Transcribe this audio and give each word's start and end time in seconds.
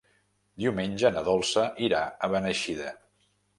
Diumenge 0.63 1.11
na 1.17 1.23
Dolça 1.27 1.67
irà 1.89 2.01
a 2.29 2.33
Beneixida. 2.37 2.91